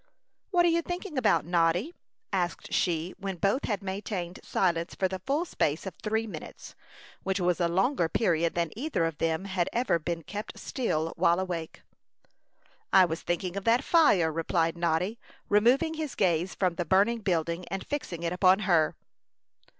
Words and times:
"What 0.49 0.65
are 0.65 0.69
you 0.69 0.81
thinking 0.81 1.15
about, 1.15 1.45
Noddy?" 1.45 1.93
asked 2.33 2.73
she, 2.73 3.13
when 3.19 3.37
both 3.37 3.65
had 3.65 3.83
maintained 3.83 4.39
silence 4.41 4.95
for 4.95 5.07
the 5.07 5.21
full 5.27 5.45
space 5.45 5.85
of 5.85 5.93
three 6.01 6.25
minutes, 6.25 6.73
which 7.21 7.39
was 7.39 7.59
a 7.59 7.67
longer 7.67 8.09
period 8.09 8.55
than 8.55 8.71
either 8.75 9.05
of 9.05 9.19
them 9.19 9.45
had 9.45 9.69
ever 9.71 9.99
before 9.99 10.23
kept 10.23 10.57
still 10.57 11.13
while 11.17 11.39
awake. 11.39 11.83
"I 12.91 13.05
was 13.05 13.21
thinking 13.21 13.55
of 13.55 13.63
that 13.65 13.83
fire," 13.83 14.31
replied 14.33 14.75
Noddy, 14.75 15.19
removing 15.49 15.93
his 15.93 16.15
gaze 16.15 16.55
from 16.55 16.73
the 16.77 16.85
burning 16.85 17.19
building, 17.19 17.65
and 17.67 17.85
fixing 17.85 18.23
it 18.23 18.33
upon 18.33 18.57
her. 18.61 18.95